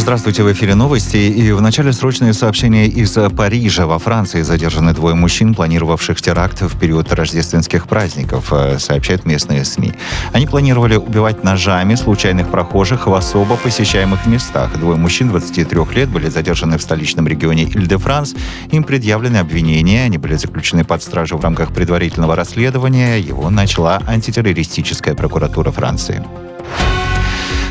[0.00, 1.18] Здравствуйте, в эфире новости.
[1.18, 3.86] И в начале срочные сообщения из Парижа.
[3.86, 9.92] Во Франции задержаны двое мужчин, планировавших теракт в период рождественских праздников, э, сообщают местные СМИ.
[10.32, 14.72] Они планировали убивать ножами случайных прохожих в особо посещаемых местах.
[14.78, 18.34] Двое мужчин 23 лет были задержаны в столичном регионе Иль-де-Франс.
[18.70, 20.04] Им предъявлены обвинения.
[20.04, 23.18] Они были заключены под стражу в рамках предварительного расследования.
[23.18, 26.24] Его начала антитеррористическая прокуратура Франции.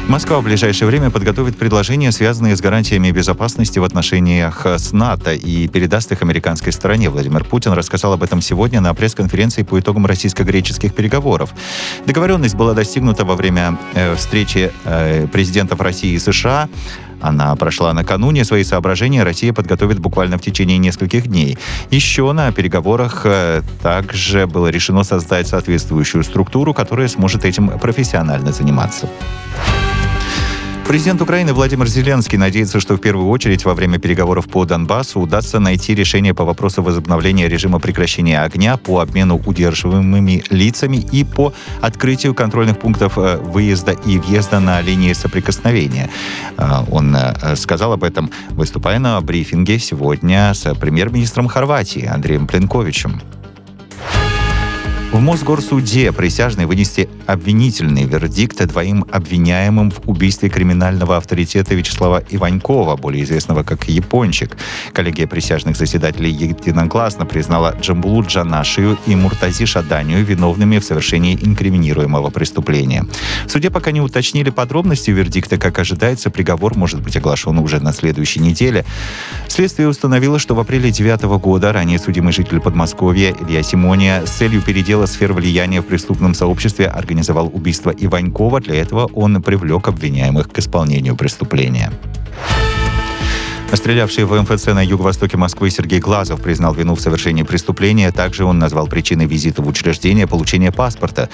[0.09, 5.67] Москва в ближайшее время подготовит предложения, связанные с гарантиями безопасности в отношениях с НАТО и
[5.67, 7.11] передаст их американской стороне.
[7.11, 11.51] Владимир Путин рассказал об этом сегодня на пресс-конференции по итогам российско-греческих переговоров.
[12.07, 16.69] Договоренность была достигнута во время э, встречи э, президентов России и США.
[17.21, 18.45] Она прошла накануне.
[18.45, 21.59] Свои соображения Россия подготовит буквально в течение нескольких дней.
[21.91, 29.07] Еще на переговорах э, также было решено создать соответствующую структуру, которая сможет этим профессионально заниматься.
[30.89, 35.59] Президент Украины Владимир Зеленский надеется, что в первую очередь во время переговоров по Донбассу удастся
[35.59, 42.33] найти решение по вопросу возобновления режима прекращения огня, по обмену удерживаемыми лицами и по открытию
[42.33, 46.09] контрольных пунктов э, выезда и въезда на линии соприкосновения.
[46.57, 53.21] Э, он э, сказал об этом, выступая на брифинге сегодня с премьер-министром Хорватии Андреем Пленковичем.
[55.11, 63.23] В Мосгорсуде присяжные вынести обвинительный вердикт двоим обвиняемым в убийстве криминального авторитета Вячеслава Иванькова, более
[63.23, 64.55] известного как Япончик.
[64.93, 73.07] Коллегия присяжных заседателей единогласно признала Джамбулу Джанашию и Муртази Шаданию виновными в совершении инкриминируемого преступления.
[73.47, 75.57] В суде пока не уточнили подробности вердикта.
[75.57, 78.85] Как ожидается, приговор может быть оглашен уже на следующей неделе.
[79.47, 84.61] Следствие установило, что в апреле 2009 года ранее судимый житель Подмосковья Илья Симония с целью
[84.61, 88.59] передела отдела сфер влияния в преступном сообществе организовал убийство Иванькова.
[88.59, 91.91] Для этого он привлек обвиняемых к исполнению преступления.
[93.71, 98.11] Стрелявший в МФЦ на юго-востоке Москвы Сергей Глазов признал вину в совершении преступления.
[98.11, 101.29] Также он назвал причиной визита в учреждение получение паспорта.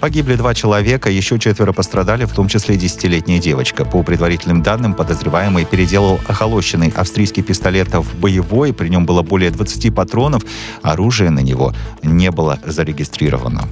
[0.00, 3.84] Погибли два человека, еще четверо пострадали, в том числе десятилетняя девочка.
[3.84, 8.72] По предварительным данным, подозреваемый переделал охолощенный австрийский пистолет в боевой.
[8.72, 10.42] При нем было более 20 патронов.
[10.82, 11.72] Оружие на него
[12.02, 13.68] не было зарегистрировано.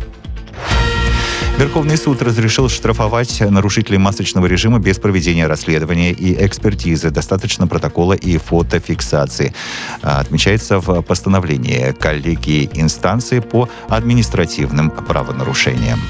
[1.56, 7.10] Верховный суд разрешил штрафовать нарушителей масочного режима без проведения расследования и экспертизы.
[7.10, 9.54] Достаточно протокола и фотофиксации.
[10.02, 16.00] А, отмечается в постановлении коллегии инстанции по административным правонарушениям.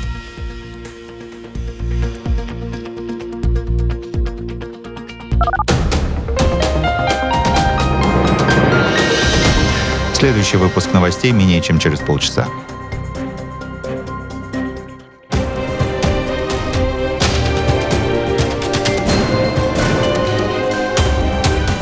[10.15, 12.49] Следующий выпуск новостей менее чем через полчаса.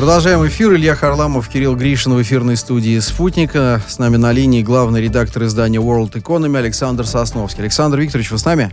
[0.00, 0.74] Продолжаем эфир.
[0.76, 3.82] Илья Харламов, Кирилл Гришин в эфирной студии «Спутника».
[3.86, 7.60] С нами на линии главный редактор издания World Economy Александр Сосновский.
[7.60, 8.72] Александр Викторович, вы с нами?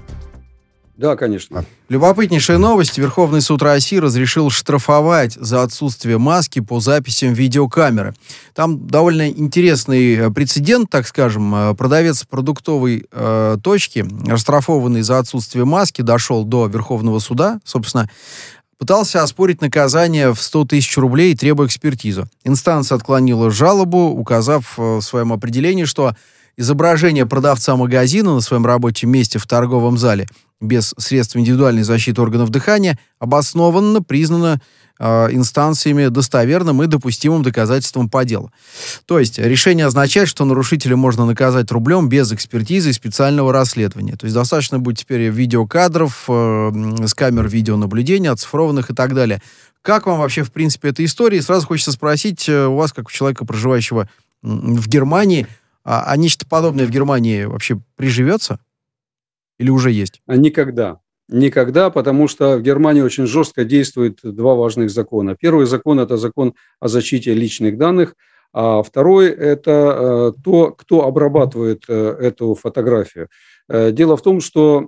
[0.95, 1.65] Да, конечно.
[1.89, 2.97] Любопытнейшая новость.
[2.97, 8.15] Верховный суд России разрешил штрафовать за отсутствие маски по записям видеокамеры.
[8.55, 11.53] Там довольно интересный э, прецедент, так скажем.
[11.53, 17.59] Э, продавец продуктовой э, точки, оштрафованный за отсутствие маски, дошел до Верховного суда.
[17.63, 18.09] Собственно,
[18.77, 22.27] пытался оспорить наказание в 100 тысяч рублей, требуя экспертизу.
[22.43, 26.15] Инстанция отклонила жалобу, указав э, в своем определении, что
[26.57, 30.27] изображение продавца магазина на своем рабочем месте в торговом зале
[30.59, 34.59] без средств индивидуальной защиты органов дыхания обоснованно признано
[34.99, 38.51] э, инстанциями достоверным и допустимым доказательством по делу.
[39.05, 44.15] То есть решение означает, что нарушителя можно наказать рублем без экспертизы и специального расследования.
[44.15, 46.71] То есть достаточно будет теперь видеокадров э,
[47.05, 49.41] с камер видеонаблюдения, оцифрованных и так далее.
[49.81, 51.37] Как вам вообще, в принципе, эта история?
[51.37, 54.09] И сразу хочется спросить э, у вас, как у человека, проживающего
[54.41, 55.47] в Германии,
[55.83, 58.59] а, а нечто подобное в Германии вообще приживется?
[59.57, 60.21] Или уже есть?
[60.27, 60.99] А никогда.
[61.29, 65.35] Никогда, потому что в Германии очень жестко действуют два важных закона.
[65.35, 68.15] Первый закон– это закон о защите личных данных,
[68.53, 73.27] а второй– это э, то, кто обрабатывает э, эту фотографию.
[73.67, 74.85] Э, дело в том, что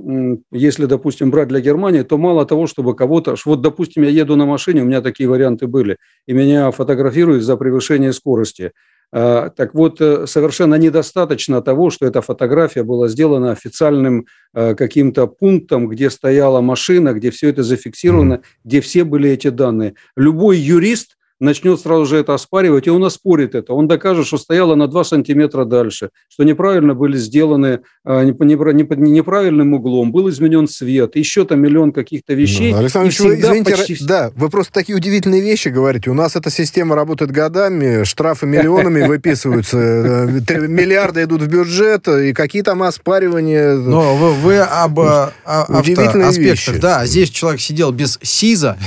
[0.50, 3.36] если, допустим, брать для Германии, то мало того, чтобы кого-то...
[3.44, 7.58] Вот, допустим, я еду на машине, у меня такие варианты были, и меня фотографируют за
[7.58, 8.72] превышение скорости–
[9.12, 15.88] так вот, э, совершенно недостаточно того, что эта фотография была сделана официальным э, каким-то пунктом,
[15.88, 19.96] где стояла машина, где все это зафиксировано, где все были эти данные.
[20.16, 23.74] Любой юрист начнет сразу же это оспаривать, и он оспорит это.
[23.74, 30.12] Он докажет, что стояла на 2 сантиметра дальше, что неправильно были сделаны, а, неправильным углом,
[30.12, 32.74] был изменен свет, еще там миллион каких-то вещей.
[32.74, 34.06] Ну, Александр Ильич, вы, извините, почти...
[34.06, 36.10] да, вы просто такие удивительные вещи говорите.
[36.10, 42.34] У нас эта система работает годами, штрафы миллионами выписываются, э, миллиарды идут в бюджет, и
[42.34, 43.76] какие там оспаривания.
[43.76, 48.78] Но вы об э, аспектах, да, здесь человек сидел без СИЗа,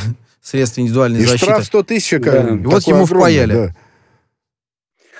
[0.42, 1.44] средств индивидуальной и защиты.
[1.44, 2.20] штраф 100 тысяч.
[2.20, 2.48] Да.
[2.48, 3.52] И вот ему огромный, впаяли.
[3.52, 3.74] Да.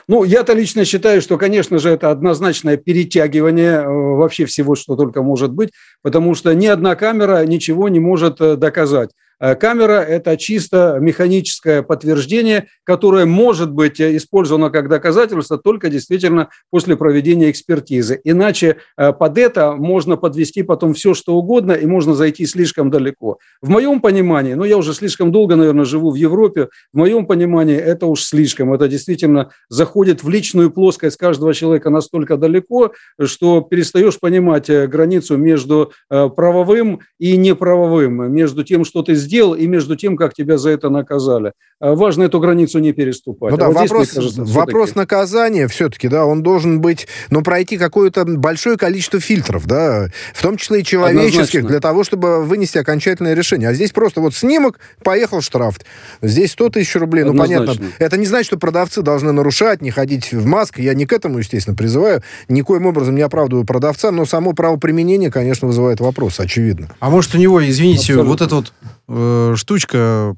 [0.09, 5.23] Ну, я-то лично считаю, что, конечно же, это однозначное перетягивание э, вообще всего, что только
[5.23, 5.71] может быть,
[6.03, 9.11] потому что ни одна камера ничего не может э, доказать.
[9.41, 16.49] Э, камера– это чисто механическое подтверждение, которое может быть э, использовано как доказательство только действительно
[16.71, 18.21] после проведения экспертизы.
[18.23, 23.39] Иначе э, под это можно подвести потом все, что угодно, и можно зайти слишком далеко.
[23.61, 27.77] В моем понимании, ну я уже слишком долго, наверное, живу в Европе, в моем понимании
[27.77, 28.73] это уж слишком.
[28.73, 35.93] Это действительно заходит в личную плоскость каждого человека настолько далеко, что перестаешь понимать границу между
[36.09, 40.71] правовым и неправовым, между тем, что ты сделал, сделал, и между тем, как тебя за
[40.71, 41.53] это наказали.
[41.81, 43.51] А важно эту границу не переступать.
[43.51, 47.43] Ну, да, а вот вопрос, здесь, кажется, вопрос наказания все-таки, да, он должен быть, ну,
[47.43, 51.69] пройти какое-то большое количество фильтров, да, в том числе и человеческих, Однозначно.
[51.69, 53.71] для того, чтобы вынести окончательное решение.
[53.71, 55.81] А здесь просто вот снимок, поехал штраф.
[56.21, 57.75] Здесь 100 тысяч рублей, ну, понятно.
[57.99, 60.83] Это не значит, что продавцы должны нарушать, не ходить в маске.
[60.83, 62.23] Я не к этому, естественно, призываю.
[62.49, 66.91] Никоим образом не оправдываю продавца, но само правоприменение, конечно, вызывает вопрос, очевидно.
[67.01, 68.31] А может, у него, извините, Абсолютно.
[68.31, 68.73] вот эта вот
[69.13, 70.37] э, штучка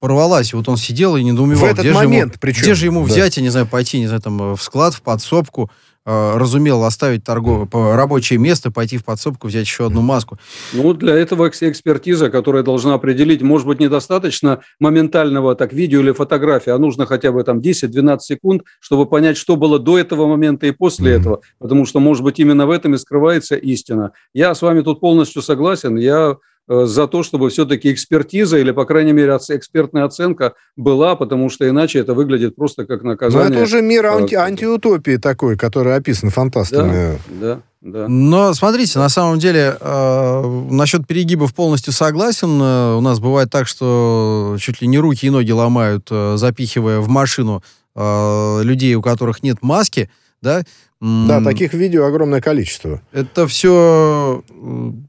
[0.00, 1.66] порвалась, и вот он сидел и недоумевал.
[1.66, 2.62] В этот где момент, же ему, причем.
[2.62, 3.06] Где же ему да.
[3.06, 5.70] взять, я не знаю, пойти, не знаю, там, в склад, в подсобку,
[6.06, 10.38] э, разумел оставить торговое, рабочее место, пойти в подсобку, взять еще одну маску.
[10.72, 16.70] Ну, для этого экспертиза, которая должна определить, может быть, недостаточно моментального так видео или фотографии,
[16.70, 20.70] а нужно хотя бы там 10-12 секунд, чтобы понять, что было до этого момента и
[20.70, 21.20] после mm-hmm.
[21.20, 24.12] этого, потому что, может быть, именно в этом и скрывается истина.
[24.32, 26.36] Я с вами тут полностью согласен, я Э,
[26.70, 31.98] за то, чтобы все-таки экспертиза или, по крайней мере, экспертная оценка была, потому что иначе
[31.98, 33.48] это выглядит просто как наказание.
[33.48, 37.18] Но это уже мир э, анти антиутопии такой, который описан фантастами.
[37.40, 37.60] Да, да.
[37.82, 38.08] Да.
[38.08, 42.60] Но смотрите, на самом деле, э, насчет перегибов полностью согласен.
[42.60, 47.00] Э, у нас бывает так, что чуть ли не руки и ноги ломают, э, запихивая
[47.00, 47.62] в машину
[47.96, 50.10] э, людей, у которых нет маски,
[50.42, 50.62] да,
[51.00, 53.00] да, таких видео огромное количество.
[53.12, 54.44] Это все,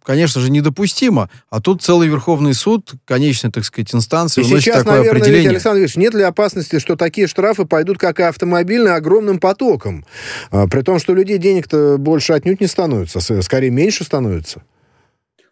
[0.04, 1.30] конечно же, недопустимо.
[1.49, 5.43] А тут целый Верховный суд, конечная, так сказать, инстанция, и сейчас, такое наверное, определение.
[5.43, 10.06] Ведь, Александр Ильич, нет ли опасности, что такие штрафы пойдут, как и автомобильные, огромным потоком?
[10.49, 14.63] А, при том, что людей денег-то больше отнюдь не становится, скорее меньше становится.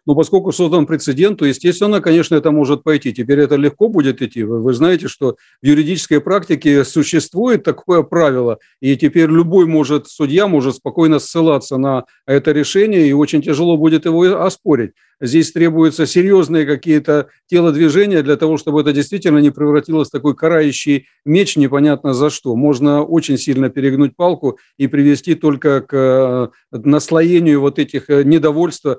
[0.06, 3.12] Но поскольку создан прецедент, то, естественно, конечно, это может пойти.
[3.12, 4.42] Теперь это легко будет идти.
[4.42, 10.46] Вы, вы знаете, что в юридической практике существует такое правило, и теперь любой может, судья
[10.46, 14.92] может спокойно ссылаться на это решение, и очень тяжело будет его оспорить.
[15.20, 21.06] Здесь требуются серьезные какие-то телодвижения для того, чтобы это действительно не превратилось в такой карающий
[21.24, 22.56] меч непонятно за что.
[22.56, 28.98] Можно очень сильно перегнуть палку и привести только к э, наслоению вот этих э, недовольства,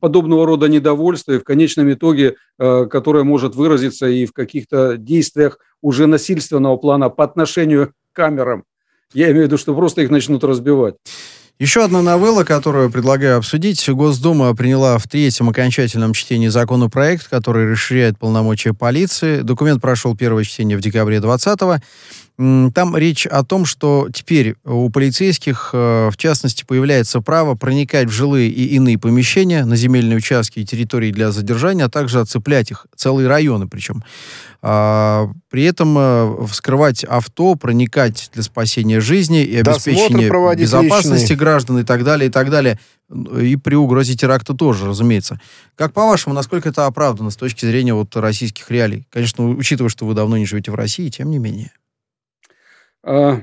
[0.00, 6.06] подобного рода недовольства, и в конечном итоге, которое может выразиться и в каких-то действиях уже
[6.06, 8.64] насильственного плана по отношению к камерам.
[9.12, 10.96] Я имею в виду, что просто их начнут разбивать.
[11.58, 13.88] Еще одна новелла, которую предлагаю обсудить.
[13.88, 19.40] Госдума приняла в третьем окончательном чтении законопроект, который расширяет полномочия полиции.
[19.40, 21.82] Документ прошел первое чтение в декабре 2020
[22.38, 28.12] там речь о том, что теперь у полицейских, э, в частности, появляется право проникать в
[28.12, 32.86] жилые и иные помещения на земельные участки и территории для задержания, а также оцеплять их,
[32.94, 34.04] целые районы причем.
[34.60, 41.36] А, при этом э, вскрывать авто, проникать для спасения жизни и обеспечения безопасности личный.
[41.36, 42.78] граждан и так далее, и так далее.
[43.40, 45.40] И при угрозе теракта тоже, разумеется.
[45.74, 49.06] Как по-вашему, насколько это оправдано с точки зрения вот российских реалий?
[49.10, 51.70] Конечно, учитывая, что вы давно не живете в России, тем не менее.
[53.06, 53.42] А,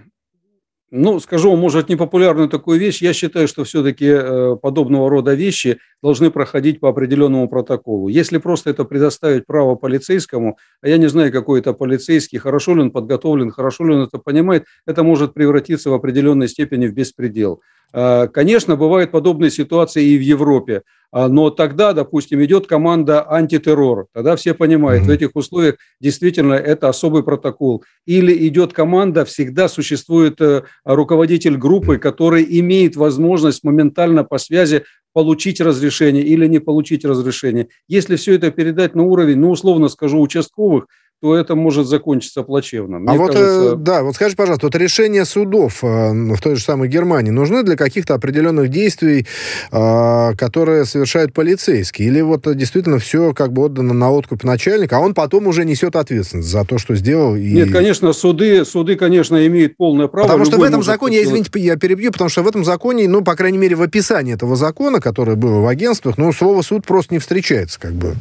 [0.91, 3.01] ну, скажу вам, может, непопулярную такую вещь.
[3.01, 8.09] Я считаю, что все-таки э, подобного рода вещи должны проходить по определенному протоколу.
[8.09, 12.81] Если просто это предоставить право полицейскому, а я не знаю, какой это полицейский, хорошо ли
[12.81, 17.61] он подготовлен, хорошо ли он это понимает, это может превратиться в определенной степени в беспредел.
[17.93, 20.81] А, конечно, бывают подобные ситуации и в Европе.
[21.13, 24.07] А, но тогда, допустим, идет команда антитеррор.
[24.13, 25.07] Тогда все понимают, mm-hmm.
[25.07, 27.83] в этих условиях действительно это особый протокол.
[28.07, 35.61] Или идет команда, всегда существует э, руководитель группы, который имеет возможность моментально по связи получить
[35.61, 37.67] разрешение или не получить разрешение.
[37.87, 40.87] Если все это передать на уровень, ну, условно скажу, участковых,
[41.23, 42.99] то это может закончиться плачевно.
[42.99, 43.71] Мне а вот, кажется...
[43.71, 47.63] э, да, вот скажи, пожалуйста, вот решения судов э, в той же самой Германии нужны
[47.63, 49.25] для каких-то определенных действий,
[49.71, 52.09] э, которые совершают полицейские?
[52.09, 55.95] Или вот действительно все как бы отдано на откуп начальника, а он потом уже несет
[55.95, 57.37] ответственность за то, что сделал?
[57.37, 57.53] И...
[57.53, 60.27] Нет, конечно, суды, суды, конечно, имеют полное право.
[60.27, 63.23] Потому что в этом законе, я, извините, я перебью, потому что в этом законе, ну,
[63.23, 67.13] по крайней мере, в описании этого закона, которое было в агентствах, ну, слово суд просто
[67.13, 68.15] не встречается, как бы.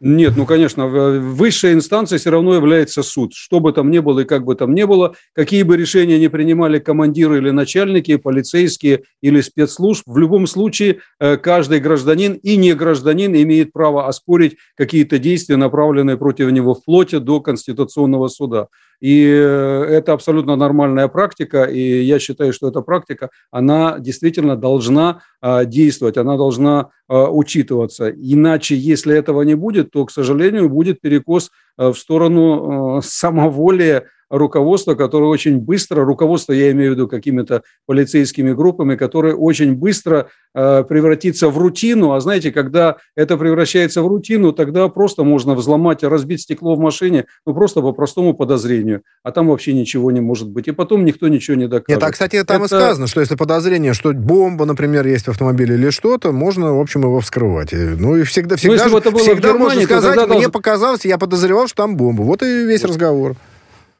[0.00, 3.32] Нет, ну, конечно, высшая инстанция все равно является суд.
[3.34, 6.28] Что бы там ни было и как бы там ни было, какие бы решения не
[6.28, 12.74] принимали командиры или начальники, полицейские или спецслужб, в любом случае э, каждый гражданин и не
[12.74, 18.68] гражданин имеет право оспорить какие-то действия, направленные против него вплоть до Конституционного суда.
[19.00, 25.22] И э, это абсолютно нормальная практика, и я считаю, что эта практика, она действительно должна
[25.40, 28.10] а, действовать, она должна а, учитываться.
[28.10, 34.06] Иначе, если этого не будет, то, к сожалению, будет перекос э, в сторону э, самоволия
[34.30, 40.28] руководство, которое очень быстро, руководство я имею в виду какими-то полицейскими группами, которые очень быстро
[40.54, 42.12] э, превратится в рутину.
[42.12, 47.26] А знаете, когда это превращается в рутину, тогда просто можно взломать, разбить стекло в машине,
[47.46, 49.02] ну просто по простому подозрению.
[49.22, 50.68] А там вообще ничего не может быть.
[50.68, 51.88] И потом никто ничего не докажет.
[51.88, 52.76] Нет, а, кстати, там это...
[52.76, 56.80] и сказано, что если подозрение, что бомба, например, есть в автомобиле или что-то, можно, в
[56.80, 57.72] общем, его вскрывать.
[57.72, 60.50] Ну и всегда, всегда, ну, же, это было всегда Германии, можно сказать, мне должен...
[60.50, 62.22] показалось, я подозревал, что там бомба.
[62.22, 63.36] Вот и весь разговор.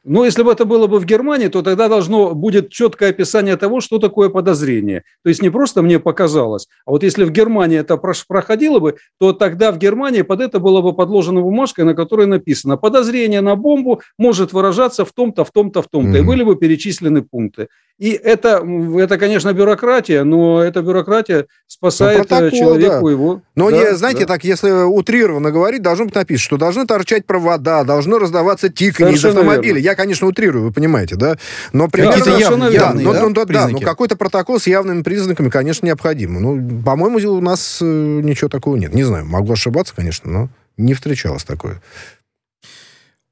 [0.08, 3.80] Но если бы это было бы в Германии, то тогда должно будет четкое описание того,
[3.80, 5.04] что такое подозрение.
[5.22, 9.32] То есть не просто мне показалось, а вот если в Германии это проходило бы, то
[9.32, 14.00] тогда в Германии под это было бы подложена бумажка, на которой написано «подозрение на бомбу
[14.16, 16.18] может выражаться в том-то, в том-то, в том-то».
[16.18, 16.22] Mm-hmm.
[16.22, 17.68] И были бы перечислены пункты.
[17.98, 18.64] И это,
[18.96, 23.10] это, конечно, бюрократия, но эта бюрократия спасает ну, протокол, человеку да.
[23.10, 23.42] его.
[23.56, 24.34] Но, да, не, знаете, да.
[24.34, 29.24] так, если утрированно говорить, должно быть написано, что должны торчать провода, должно раздаваться тиканье из
[29.24, 29.74] автомобиля.
[29.74, 29.84] Верно.
[29.84, 31.36] Я, конечно, утрирую, вы понимаете, да?
[31.72, 32.18] Но примерно...
[32.18, 35.84] Какие-то явные, да, явные, но, да, но, да, но какой-то протокол с явными признаками, конечно,
[35.86, 36.40] необходим.
[36.40, 38.94] Ну, по-моему, у нас э, ничего такого нет.
[38.94, 41.82] Не знаю, могу ошибаться, конечно, но не встречалось такое.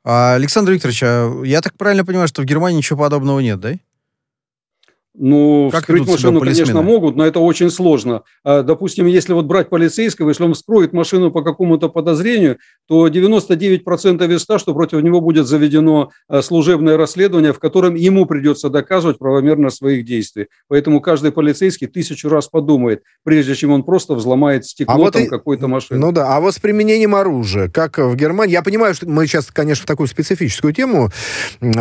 [0.03, 3.75] А, Александр Викторович, а я так правильно понимаю, что в Германии ничего подобного нет, да?
[5.19, 8.23] Ну, как вскрыть машину, конечно, могут, но это очень сложно.
[8.45, 14.35] А, допустим, если вот брать полицейского, если он вскроет машину по какому-то подозрению, то 99%
[14.35, 19.19] из 100, что против него будет заведено а, служебное расследование, в котором ему придется доказывать
[19.19, 20.49] правомерность своих действий.
[20.69, 25.25] Поэтому каждый полицейский тысячу раз подумает, прежде чем он просто взломает стекло а вот там
[25.25, 25.29] и...
[25.29, 25.99] какой-то машины.
[25.99, 29.47] Ну да, а вот с применением оружия, как в Германии, я понимаю, что мы сейчас,
[29.47, 31.11] конечно, в такую специфическую тему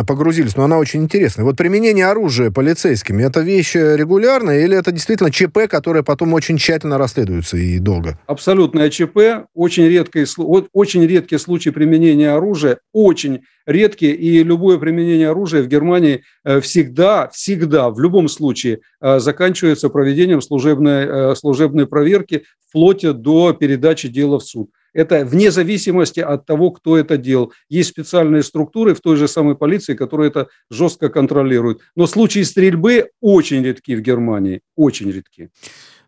[0.06, 1.44] погрузились, но она очень интересная.
[1.44, 6.98] Вот применение оружия полицейскими, это вещь регулярная или это действительно ЧП, которое потом очень тщательно
[6.98, 8.18] расследуется и долго?
[8.26, 10.26] Абсолютное ЧП, очень редкое,
[10.72, 17.28] очень редкий случай применения оружия, очень редкий, и любое применение оружия в Германии э, всегда,
[17.28, 24.38] всегда, в любом случае э, заканчивается проведением служебной, э, служебной проверки вплоть до передачи дела
[24.38, 24.70] в суд.
[24.96, 27.52] Это вне зависимости от того, кто это делал.
[27.68, 31.80] Есть специальные структуры в той же самой полиции, которые это жестко контролируют.
[31.96, 35.50] Но случаи стрельбы очень редки в Германии, очень редки.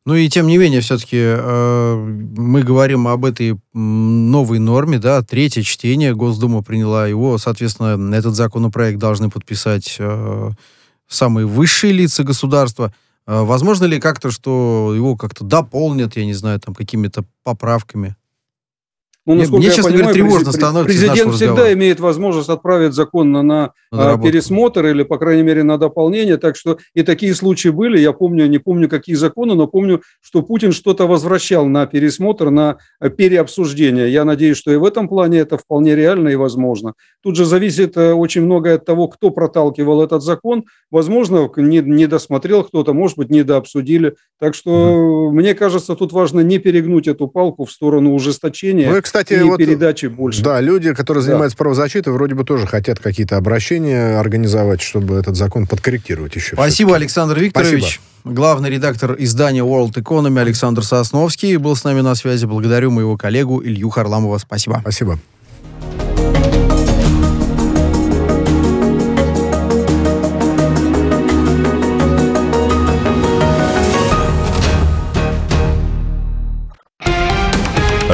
[0.07, 5.61] Ну и тем не менее, все-таки э, мы говорим об этой новой норме, да, третье
[5.61, 10.51] чтение, Госдума приняла его, соответственно, этот законопроект должны подписать э,
[11.07, 12.95] самые высшие лица государства.
[13.27, 18.17] Э, возможно ли как-то, что его как-то дополнят, я не знаю, там какими-то поправками?
[19.29, 23.43] Ну, мне, мне, честно понимаю, говоря, тревожно становится Президент всегда имеет возможность отправить закон на,
[23.43, 26.39] на, на пересмотр или, по крайней мере, на дополнение.
[26.39, 27.99] Так что и такие случаи были.
[27.99, 32.79] Я помню, не помню, какие законы, но помню, что Путин что-то возвращал на пересмотр, на
[33.19, 34.11] переобсуждение.
[34.11, 36.95] Я надеюсь, что и в этом плане это вполне реально и возможно.
[37.23, 40.65] Тут же зависит э, очень многое от того, кто проталкивал этот закон.
[40.91, 44.15] Возможно, не, не досмотрел кто-то, может быть, не дообсудили.
[44.41, 48.91] Так что, mm мне кажется, тут важно не перегнуть эту палку в сторону ужесточения.
[48.91, 50.43] Ну, кстати, кстати, и вот, передачи больше.
[50.43, 51.63] Да, люди, которые занимаются да.
[51.63, 56.55] правозащитой, вроде бы тоже хотят какие-то обращения организовать, чтобы этот закон подкорректировать еще.
[56.57, 58.01] Спасибо, Александр Викторович.
[58.25, 58.35] Спасибо.
[58.35, 62.45] Главный редактор издания World Economy Александр Сосновский был с нами на связи.
[62.47, 64.39] Благодарю моего коллегу Илью Харламова.
[64.39, 64.79] Спасибо.
[64.83, 65.19] Спасибо.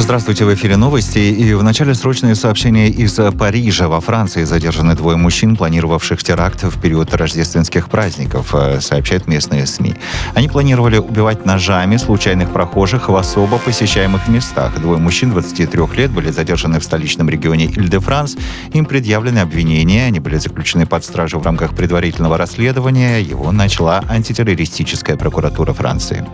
[0.00, 1.18] Здравствуйте, в эфире новости.
[1.18, 3.86] И в начале срочные сообщения из Парижа.
[3.86, 9.94] Во Франции задержаны двое мужчин, планировавших теракт в период рождественских праздников, э, сообщают местные СМИ.
[10.34, 14.80] Они планировали убивать ножами случайных прохожих в особо посещаемых местах.
[14.80, 18.38] Двое мужчин 23 лет были задержаны в столичном регионе Иль-де-Франс.
[18.72, 20.06] Им предъявлены обвинения.
[20.06, 23.20] Они были заключены под стражу в рамках предварительного расследования.
[23.20, 26.26] Его начала антитеррористическая прокуратура Франции.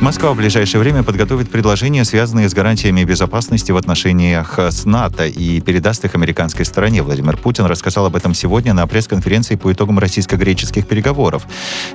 [0.00, 5.60] Москва в ближайшее время подготовит предложения, связанные с гарантиями безопасности в отношениях с НАТО и
[5.60, 7.02] передаст их американской стороне.
[7.02, 11.46] Владимир Путин рассказал об этом сегодня на пресс-конференции по итогам российско-греческих переговоров.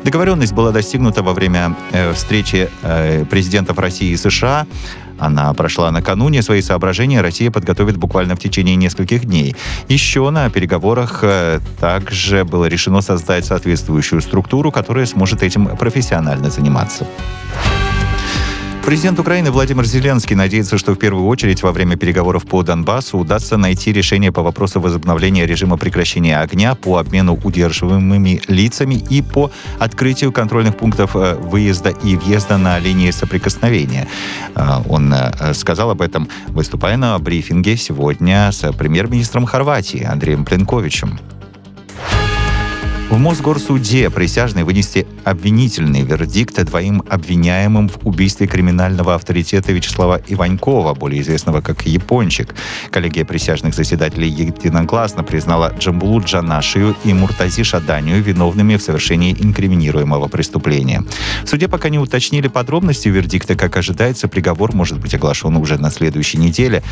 [0.03, 4.67] Договоренность была достигнута во время э, встречи э, президентов России и США.
[5.17, 6.43] Она прошла накануне.
[6.43, 9.55] Свои соображения Россия подготовит буквально в течение нескольких дней.
[9.87, 17.07] Еще на переговорах э, также было решено создать соответствующую структуру, которая сможет этим профессионально заниматься.
[18.85, 23.57] Президент Украины Владимир Зеленский надеется, что в первую очередь во время переговоров по Донбассу удастся
[23.57, 30.31] найти решение по вопросу возобновления режима прекращения огня, по обмену удерживаемыми лицами и по открытию
[30.31, 34.07] контрольных пунктов э, выезда и въезда на линии соприкосновения.
[34.53, 41.19] Э, он э, сказал об этом, выступая на брифинге сегодня с премьер-министром Хорватии Андреем Пленковичем.
[43.15, 51.21] В Мосгорсуде присяжные вынесли обвинительный вердикт двоим обвиняемым в убийстве криминального авторитета Вячеслава Иванькова, более
[51.21, 52.53] известного как Япончик.
[52.91, 61.05] Коллегия присяжных заседателей единогласно признала Джамбулу Джанашию и Муртази Шаданию виновными в совершении инкриминируемого преступления.
[61.45, 63.55] В суде пока не уточнили подробности вердикта.
[63.55, 66.83] Как ожидается, приговор может быть оглашен уже на следующей неделе.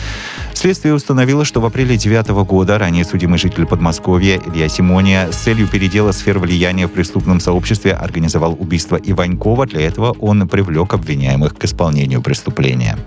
[0.54, 5.68] Следствие установило, что в апреле 2009 года ранее судимый житель Подмосковья Илья Симония с целью
[5.68, 9.66] передела сфер влияния в преступном сообществе организовал убийство Иванькова.
[9.66, 12.98] Для этого он привлек обвиняемых к исполнению преступления.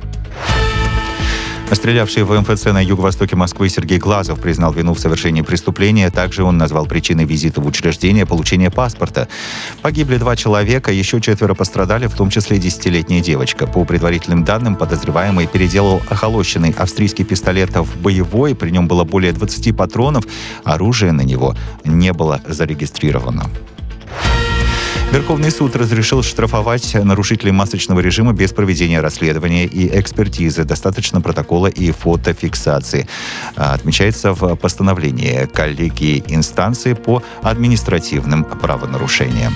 [1.72, 6.10] Стрелявший в МФЦ на юго-востоке Москвы Сергей Глазов признал вину в совершении преступления.
[6.10, 9.28] Также он назвал причиной визита в учреждение получение паспорта.
[9.82, 13.66] Погибли два человека, еще четверо пострадали, в том числе десятилетняя девочка.
[13.66, 18.54] По предварительным данным, подозреваемый переделал охолощенный австрийский пистолет в боевой.
[18.54, 20.24] При нем было более 20 патронов.
[20.62, 23.50] Оружие на него не было зарегистрировано.
[25.16, 30.64] Верховный суд разрешил штрафовать нарушителей масочного режима без проведения расследования и экспертизы.
[30.64, 33.08] Достаточно протокола и фотофиксации.
[33.56, 39.54] А, отмечается в постановлении коллегии инстанции по административным правонарушениям.